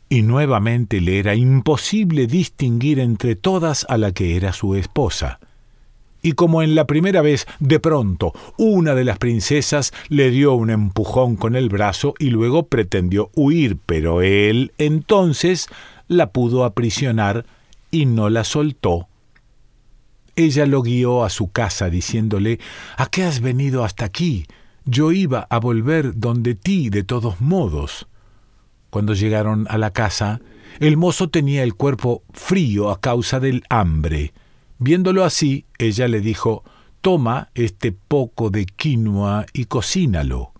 y 0.10 0.22
nuevamente 0.22 1.02
le 1.02 1.20
era 1.20 1.36
imposible 1.36 2.28
distinguir 2.28 3.00
entre 3.00 3.36
todas 3.36 3.86
a 3.90 3.98
la 3.98 4.12
que 4.12 4.36
era 4.36 4.54
su 4.54 4.76
esposa 4.76 5.40
y 6.26 6.32
como 6.32 6.64
en 6.64 6.74
la 6.74 6.88
primera 6.88 7.22
vez, 7.22 7.46
de 7.60 7.80
pronto, 7.80 8.34
una 8.58 8.96
de 8.96 9.04
las 9.04 9.20
princesas 9.20 9.94
le 10.10 10.32
dio 10.32 10.56
un 10.56 10.72
empujón 10.72 11.36
con 11.36 11.56
el 11.56 11.70
brazo 11.70 12.16
y 12.18 12.32
luego 12.32 12.66
pretendió 12.66 13.30
huir, 13.36 13.78
pero 13.86 14.24
él 14.24 14.72
entonces 14.80 15.68
la 16.08 16.32
pudo 16.32 16.64
aprisionar 16.64 17.46
y 17.92 18.08
no 18.08 18.32
la 18.32 18.44
soltó. 18.44 19.08
Ella 20.36 20.66
lo 20.66 20.82
guió 20.82 21.24
a 21.24 21.30
su 21.30 21.52
casa 21.52 21.92
diciéndole 21.92 22.60
¿A 22.98 23.06
qué 23.06 23.24
has 23.24 23.40
venido 23.40 23.84
hasta 23.84 24.06
aquí? 24.06 24.48
Yo 24.84 25.12
iba 25.12 25.46
a 25.48 25.60
volver 25.60 26.18
donde 26.18 26.56
ti 26.56 26.90
de 26.90 27.04
todos 27.04 27.40
modos. 27.40 28.08
Cuando 28.96 29.14
llegaron 29.14 29.68
a 29.70 29.78
la 29.78 29.92
casa, 29.92 30.40
el 30.80 30.96
mozo 30.96 31.30
tenía 31.30 31.64
el 31.64 31.76
cuerpo 31.76 32.24
frío 32.32 32.90
a 32.92 33.02
causa 33.02 33.42
del 33.42 33.66
hambre. 33.70 34.32
Viéndolo 34.80 35.26
así, 35.26 35.66
ella 35.78 36.08
le 36.08 36.22
dijo, 36.22 36.64
Toma 37.02 37.50
este 37.56 37.92
poco 37.92 38.52
de 38.52 38.66
quinoa 38.66 39.48
y 39.52 39.66
cocínalo. 39.66 40.54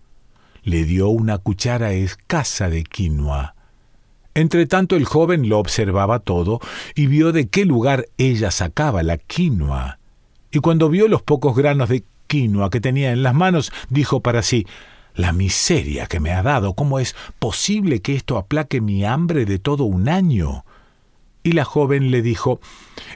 Le 0.64 0.84
dio 0.84 1.08
una 1.08 1.38
cuchara 1.38 1.94
escasa 1.94 2.68
de 2.68 2.84
quinoa. 2.84 3.54
Entretanto 4.34 4.96
el 4.96 5.06
joven 5.06 5.48
lo 5.48 5.58
observaba 5.58 6.18
todo 6.18 6.60
y 6.94 7.06
vio 7.06 7.32
de 7.32 7.48
qué 7.48 7.64
lugar 7.64 8.04
ella 8.18 8.50
sacaba 8.50 9.02
la 9.02 9.16
quinoa. 9.16 9.98
Y 10.50 10.58
cuando 10.58 10.90
vio 10.90 11.08
los 11.08 11.22
pocos 11.22 11.56
granos 11.56 11.88
de 11.88 12.04
quinoa 12.26 12.68
que 12.68 12.82
tenía 12.82 13.12
en 13.12 13.22
las 13.22 13.34
manos, 13.34 13.72
dijo 13.88 14.20
para 14.20 14.42
sí, 14.42 14.66
la 15.16 15.32
miseria 15.32 16.06
que 16.06 16.20
me 16.20 16.32
ha 16.32 16.42
dado, 16.42 16.74
¿cómo 16.74 16.98
es 16.98 17.16
posible 17.38 18.00
que 18.00 18.14
esto 18.14 18.36
aplaque 18.36 18.80
mi 18.80 19.04
hambre 19.04 19.46
de 19.46 19.58
todo 19.58 19.84
un 19.84 20.08
año? 20.08 20.64
Y 21.42 21.52
la 21.52 21.64
joven 21.64 22.10
le 22.10 22.22
dijo, 22.22 22.60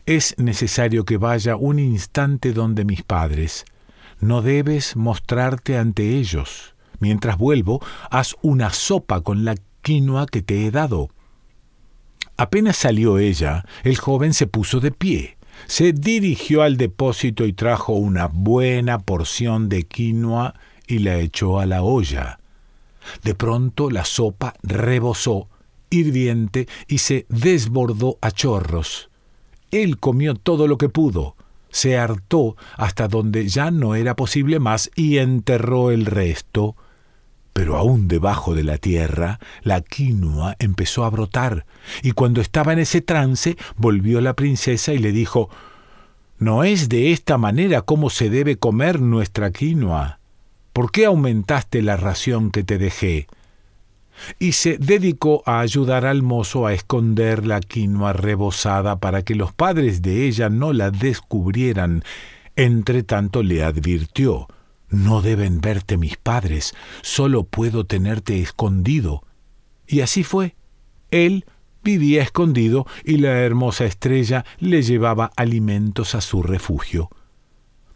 Es 0.07 0.35
necesario 0.39 1.05
que 1.05 1.19
vaya 1.19 1.57
un 1.57 1.79
instante 1.79 2.53
donde 2.53 2.85
mis 2.85 3.03
padres. 3.03 3.65
No 4.19 4.43
debes 4.43 4.97
mostrarte 4.97 5.77
ante 5.77 6.17
ellos. 6.17 6.75
Mientras 7.01 7.39
vuelvo, 7.39 7.83
haz 8.11 8.37
una 8.43 8.71
sopa 8.71 9.21
con 9.21 9.45
la 9.45 9.55
quinoa 9.83 10.27
que 10.27 10.43
te 10.43 10.67
he 10.67 10.71
dado. 10.71 11.09
Apenas 12.37 12.77
salió 12.77 13.19
ella, 13.19 13.65
el 13.85 13.99
joven 13.99 14.33
se 14.33 14.47
puso 14.47 14.81
de 14.81 14.93
pie, 14.93 15.37
se 15.67 15.93
dirigió 15.93 16.63
al 16.63 16.77
depósito 16.77 17.45
y 17.45 17.53
trajo 17.53 17.93
una 17.93 18.29
buena 18.29 18.99
porción 18.99 19.69
de 19.69 19.83
quinoa 19.83 20.55
y 20.91 20.99
la 20.99 21.19
echó 21.19 21.61
a 21.61 21.67
la 21.67 21.83
olla. 21.83 22.41
De 23.23 23.35
pronto 23.35 23.91
la 23.91 24.05
sopa 24.05 24.55
rebosó 24.63 25.49
hirviente 25.91 26.69
y 26.87 26.99
se 26.99 27.27
desbordó 27.29 28.19
a 28.21 28.31
chorros. 28.31 29.11
Él 29.71 29.99
comió 29.99 30.35
todo 30.35 30.67
lo 30.67 30.79
que 30.79 30.89
pudo, 30.89 31.37
se 31.71 31.99
hartó 31.99 32.57
hasta 32.77 33.09
donde 33.09 33.49
ya 33.49 33.71
no 33.71 33.95
era 33.95 34.17
posible 34.17 34.59
más 34.59 34.91
y 34.95 35.19
enterró 35.19 35.91
el 35.91 36.07
resto. 36.07 36.77
Pero 37.53 37.77
aún 37.77 38.09
debajo 38.09 38.55
de 38.55 38.65
la 38.65 38.79
tierra, 38.79 39.39
la 39.63 39.81
quinoa 39.81 40.57
empezó 40.59 41.05
a 41.05 41.11
brotar, 41.11 41.67
y 42.03 42.13
cuando 42.13 42.41
estaba 42.41 42.73
en 42.73 42.79
ese 42.79 43.01
trance, 43.01 43.57
volvió 43.77 44.21
la 44.21 44.35
princesa 44.35 44.93
y 44.93 44.99
le 44.99 45.13
dijo 45.13 45.51
No 46.39 46.65
es 46.65 46.89
de 46.89 47.13
esta 47.13 47.39
manera 47.39 47.83
como 47.83 48.09
se 48.09 48.31
debe 48.31 48.57
comer 48.57 49.01
nuestra 49.01 49.51
quinoa. 49.51 50.20
¿Por 50.81 50.93
qué 50.93 51.05
aumentaste 51.05 51.83
la 51.83 51.99
ración 51.99 52.51
que 52.51 52.65
te 52.65 52.79
dejé? 52.79 53.27
y 54.39 54.53
se 54.53 54.79
dedicó 54.79 55.43
a 55.45 55.61
ayudar 55.61 56.07
al 56.07 56.23
mozo 56.23 56.65
a 56.65 56.73
esconder 56.73 57.47
la 57.47 57.61
quinoa 57.61 58.15
rebosada 58.15 58.99
para 58.99 59.21
que 59.23 59.35
los 59.35 59.53
padres 59.53 60.01
de 60.01 60.27
ella 60.27 60.49
no 60.49 60.73
la 60.73 60.91
descubrieran. 60.91 62.03
Entre 62.57 63.03
tanto 63.03 63.43
le 63.43 63.63
advirtió 63.63 64.49
No 64.89 65.21
deben 65.21 65.61
verte 65.61 65.99
mis 65.99 66.17
padres, 66.17 66.73
solo 67.03 67.45
puedo 67.45 67.85
tenerte 67.85 68.41
escondido. 68.41 69.23
Y 69.87 70.01
así 70.01 70.25
fue. 70.25 70.57
Él 71.11 71.45
vivía 71.85 72.23
escondido 72.23 72.87
y 73.05 73.19
la 73.19 73.33
hermosa 73.41 73.85
estrella 73.85 74.47
le 74.61 74.81
llevaba 74.81 75.31
alimentos 75.37 76.15
a 76.15 76.23
su 76.23 76.43
refugio. 76.43 77.11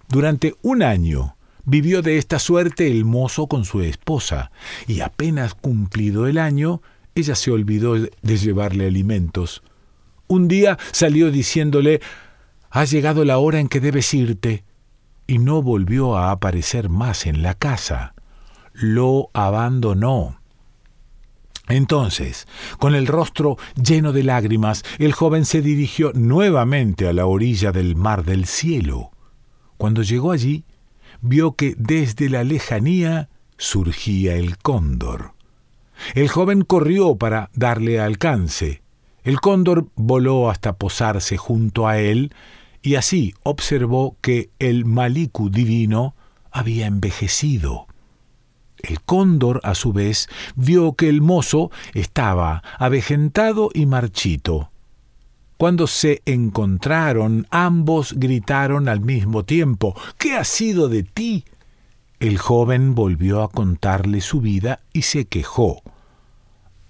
Durante 0.07 0.55
un 0.61 0.83
año 0.83 1.35
Vivió 1.67 2.03
de 2.03 2.19
esta 2.19 2.39
suerte 2.39 2.91
el 2.91 3.05
mozo 3.05 3.47
con 3.47 3.65
su 3.65 3.81
esposa, 3.81 4.51
y 4.87 5.01
apenas 5.01 5.55
cumplido 5.55 6.27
el 6.27 6.39
año, 6.39 6.83
ella 7.15 7.35
se 7.35 7.51
olvidó 7.51 7.95
de 7.95 8.37
llevarle 8.37 8.87
alimentos. 8.87 9.63
Un 10.27 10.49
día 10.49 10.79
salió 10.93 11.31
diciéndole 11.31 12.01
Ha 12.71 12.85
llegado 12.85 13.25
la 13.25 13.39
hora 13.39 13.61
en 13.61 13.69
que 13.69 13.81
debes 13.81 14.13
irte, 14.13 14.65
y 15.27 15.39
no 15.39 15.63
volvió 15.63 16.17
a 16.17 16.33
aparecer 16.33 16.91
más 16.91 17.25
en 17.25 17.43
la 17.43 17.55
casa. 17.55 18.15
Lo 18.75 19.31
abandonó. 19.33 20.39
Entonces, 21.69 22.47
con 22.79 22.95
el 22.95 23.07
rostro 23.07 23.57
lleno 23.75 24.13
de 24.13 24.23
lágrimas, 24.23 24.85
el 24.99 25.13
joven 25.13 25.47
se 25.47 25.63
dirigió 25.63 26.13
nuevamente 26.13 27.09
a 27.09 27.15
la 27.15 27.25
orilla 27.25 27.73
del 27.73 27.97
mar 27.97 28.25
del 28.25 28.45
cielo. 28.45 29.13
Cuando 29.79 30.03
llegó 30.03 30.33
allí, 30.33 30.65
vio 31.21 31.55
que 31.55 31.75
desde 31.79 32.29
la 32.29 32.45
lejanía 32.45 33.29
surgía 33.57 34.35
el 34.35 34.59
cóndor. 34.59 35.33
El 36.15 36.29
joven 36.29 36.63
corrió 36.63 37.17
para 37.17 37.51
darle 37.55 38.01
alcance. 38.01 38.83
El 39.23 39.41
cóndor 39.41 39.89
voló 39.95 40.51
hasta 40.51 40.77
posarse 40.77 41.37
junto 41.37 41.87
a 41.89 41.99
él 41.99 42.35
y 42.83 42.97
así 42.97 43.35
observó 43.43 44.17
que 44.21 44.51
el 44.59 44.85
Maliku 44.85 45.49
divino 45.49 46.15
había 46.51 46.87
envejecido. 46.87 47.87
El 48.77 49.01
cóndor, 49.01 49.61
a 49.65 49.75
su 49.75 49.95
vez, 49.95 50.29
vio 50.57 50.93
que 50.93 51.09
el 51.09 51.23
mozo 51.23 51.71
estaba 51.95 52.63
avejentado 52.79 53.71
y 53.73 53.87
marchito. 53.87 54.71
Cuando 55.57 55.87
se 55.87 56.23
encontraron, 56.27 57.47
ambos 57.51 58.15
gritaron 58.15 58.89
al 58.89 59.01
mismo 59.01 59.45
tiempo 59.45 59.95
¿Qué 60.19 60.37
ha 60.37 60.45
sido 60.45 60.89
de 60.89 61.03
ti? 61.03 61.45
El 62.19 62.39
joven 62.39 62.95
volvió 62.95 63.43
a 63.43 63.51
contarle 63.51 64.21
su 64.21 64.41
vida 64.41 64.81
y 64.93 65.03
se 65.03 65.27
quejó. 65.27 65.83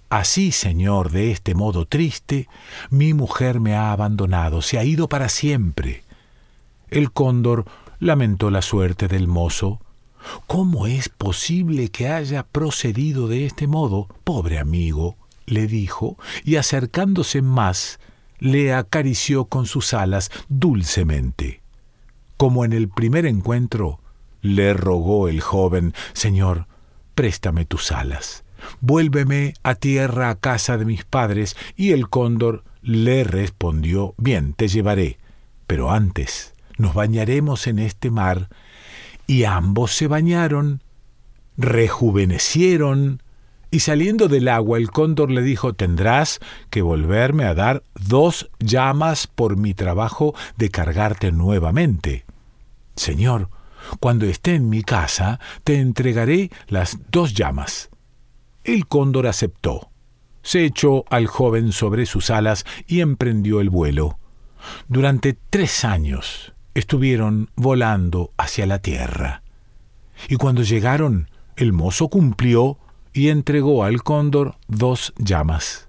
Así, 0.09 0.51
señor, 0.51 1.11
de 1.11 1.31
este 1.31 1.55
modo 1.55 1.85
triste, 1.85 2.47
mi 2.89 3.13
mujer 3.13 3.59
me 3.59 3.75
ha 3.75 3.91
abandonado, 3.91 4.61
se 4.61 4.77
ha 4.77 4.83
ido 4.83 5.09
para 5.09 5.29
siempre. 5.29 6.03
El 6.89 7.11
cóndor 7.11 7.65
lamentó 7.99 8.49
la 8.49 8.61
suerte 8.61 9.07
del 9.07 9.27
mozo. 9.27 9.81
¿Cómo 10.47 10.87
es 10.87 11.09
posible 11.09 11.89
que 11.89 12.07
haya 12.07 12.43
procedido 12.43 13.27
de 13.27 13.45
este 13.45 13.67
modo, 13.67 14.07
pobre 14.23 14.59
amigo? 14.59 15.17
le 15.47 15.67
dijo, 15.67 16.17
y 16.43 16.55
acercándose 16.55 17.41
más, 17.41 17.99
le 18.39 18.73
acarició 18.73 19.45
con 19.45 19.65
sus 19.65 19.93
alas 19.93 20.31
dulcemente. 20.49 21.61
Como 22.37 22.65
en 22.65 22.73
el 22.73 22.89
primer 22.89 23.25
encuentro, 23.25 23.99
le 24.41 24.73
rogó 24.73 25.27
el 25.27 25.41
joven, 25.41 25.93
Señor, 26.13 26.67
préstame 27.15 27.65
tus 27.65 27.91
alas, 27.91 28.43
vuélveme 28.81 29.53
a 29.63 29.75
tierra 29.75 30.29
a 30.29 30.35
casa 30.35 30.77
de 30.77 30.85
mis 30.85 31.05
padres, 31.05 31.55
y 31.75 31.91
el 31.91 32.09
cóndor 32.09 32.63
le 32.81 33.23
respondió, 33.23 34.13
Bien, 34.17 34.53
te 34.53 34.67
llevaré, 34.67 35.17
pero 35.65 35.91
antes 35.91 36.53
nos 36.77 36.93
bañaremos 36.93 37.67
en 37.67 37.79
este 37.79 38.11
mar, 38.11 38.49
y 39.27 39.45
ambos 39.45 39.95
se 39.95 40.07
bañaron, 40.07 40.83
rejuvenecieron, 41.57 43.23
Y 43.71 43.79
saliendo 43.79 44.27
del 44.27 44.47
agua, 44.47 44.77
el 44.77 44.91
cóndor 44.91 45.31
le 45.31 45.41
dijo, 45.41 45.73
tendrás 45.73 46.39
que 46.69 46.81
volverme 46.81 47.45
a 47.45 47.53
dar 47.53 47.83
dos 47.95 48.49
llamas 48.59 49.27
por 49.27 49.57
mi 49.57 49.73
trabajo 49.73 50.33
de 50.57 50.69
cargarte 50.69 51.31
nuevamente. 51.31 52.25
Señor, 52.95 53.49
cuando 53.99 54.25
esté 54.25 54.55
en 54.55 54.69
mi 54.69 54.83
casa, 54.83 55.39
te 55.63 55.79
entregaré 55.79 56.51
las 56.67 56.99
dos 57.11 57.33
llamas. 57.33 57.89
El 58.63 58.87
cóndor 58.87 59.27
aceptó. 59.27 59.89
Se 60.41 60.63
echó 60.63 61.05
al 61.09 61.27
joven 61.27 61.71
sobre 61.71 62.05
sus 62.05 62.29
alas 62.29 62.65
y 62.87 63.01
emprendió 63.01 63.61
el 63.61 63.69
vuelo. 63.69 64.19
Durante 64.87 65.37
tres 65.49 65.83
años 65.83 66.53
estuvieron 66.73 67.49
volando 67.55 68.31
hacia 68.37 68.65
la 68.65 68.79
tierra. 68.79 69.43
Y 70.29 70.35
cuando 70.35 70.63
llegaron, 70.63 71.29
el 71.55 71.73
mozo 71.73 72.09
cumplió 72.09 72.77
y 73.15 73.29
entregó 73.29 73.85
al 73.85 74.03
cóndor 74.03 74.57
dos 74.67 75.13
llamas. 75.17 75.87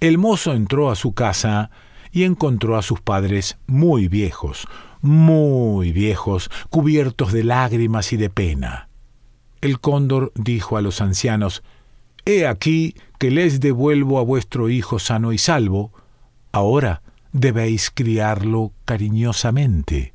El 0.00 0.16
mozo 0.16 0.54
entró 0.54 0.90
a 0.90 0.96
su 0.96 1.12
casa 1.12 1.70
y 2.12 2.24
encontró 2.24 2.78
a 2.78 2.82
sus 2.82 3.02
padres 3.02 3.58
muy 3.66 4.08
viejos, 4.08 4.66
muy 5.02 5.92
viejos, 5.92 6.50
cubiertos 6.70 7.30
de 7.32 7.44
lágrimas 7.44 8.14
y 8.14 8.16
de 8.16 8.30
pena. 8.30 8.88
El 9.60 9.80
cóndor 9.80 10.32
dijo 10.34 10.78
a 10.78 10.80
los 10.80 11.02
ancianos, 11.02 11.62
He 12.24 12.46
aquí 12.46 12.94
que 13.18 13.30
les 13.30 13.60
devuelvo 13.60 14.18
a 14.18 14.22
vuestro 14.22 14.70
hijo 14.70 14.98
sano 14.98 15.30
y 15.34 15.38
salvo, 15.38 15.92
ahora 16.52 17.02
debéis 17.32 17.90
criarlo 17.90 18.72
cariñosamente. 18.86 20.14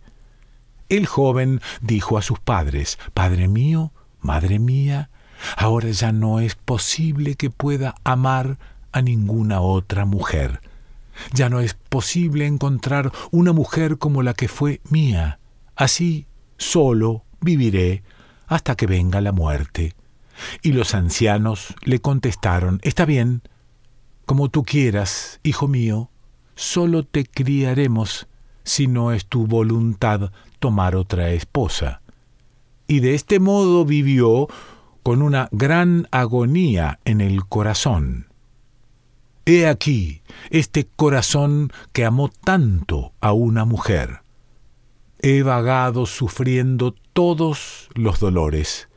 El 0.90 1.06
joven 1.06 1.62
dijo 1.82 2.18
a 2.18 2.24
sus 2.24 2.40
padres, 2.40 2.98
Padre 3.14 3.48
mío, 3.48 3.94
Madre 4.22 4.58
mía, 4.58 5.12
Ahora 5.58 5.90
ya 5.90 6.12
no 6.12 6.40
es 6.40 6.56
posible 6.56 7.36
que 7.36 7.50
pueda 7.50 7.96
amar 8.04 8.58
a 8.92 9.02
ninguna 9.02 9.62
otra 9.62 10.06
mujer. 10.06 10.62
Ya 11.34 11.50
no 11.50 11.60
es 11.60 11.74
posible 11.74 12.48
encontrar 12.48 13.12
una 13.32 13.54
mujer 13.54 13.98
como 13.98 14.24
la 14.24 14.34
que 14.34 14.48
fue 14.48 14.82
mía. 14.90 15.40
Así 15.76 16.28
solo 16.58 17.24
viviré 17.42 18.04
hasta 18.48 18.76
que 18.76 18.88
venga 18.88 19.22
la 19.22 19.32
muerte. 19.32 19.96
Y 20.62 20.72
los 20.72 20.96
ancianos 20.96 21.76
le 21.84 22.00
contestaron, 22.00 22.80
Está 22.84 23.06
bien, 23.06 23.42
como 24.26 24.50
tú 24.50 24.64
quieras, 24.64 25.40
hijo 25.44 25.68
mío, 25.68 26.10
solo 26.56 27.04
te 27.04 27.26
criaremos 27.26 28.28
si 28.64 28.88
no 28.88 29.12
es 29.12 29.26
tu 29.26 29.48
voluntad 29.48 30.32
tomar 30.60 30.96
otra 30.96 31.32
esposa. 31.32 32.02
Y 32.88 33.00
de 33.02 33.16
este 33.16 33.40
modo 33.40 33.86
vivió 33.86 34.48
con 35.04 35.22
una 35.22 35.50
gran 35.52 36.08
agonía 36.12 37.00
en 37.06 37.22
el 37.22 37.46
corazón. 37.46 38.28
He 39.46 39.68
aquí 39.68 40.22
este 40.52 40.88
corazón 40.96 41.72
que 41.92 42.06
amó 42.06 42.30
tanto 42.30 43.14
a 43.20 43.34
una 43.34 43.66
mujer. 43.66 44.22
He 45.20 45.42
vagado 45.44 46.06
sufriendo 46.06 46.94
todos 47.14 47.90
los 47.96 48.20
dolores 48.20 48.90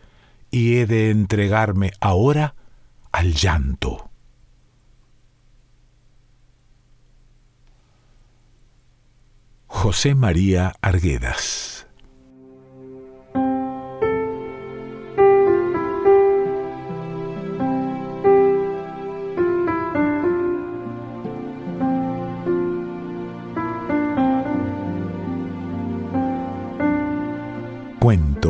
y 0.50 0.76
he 0.76 0.86
de 0.86 1.10
entregarme 1.10 1.92
ahora 2.00 2.54
al 3.12 3.34
llanto. 3.34 4.10
José 9.66 10.14
María 10.14 10.74
Arguedas 10.82 11.81